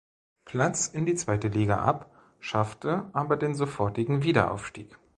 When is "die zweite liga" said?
1.05-1.77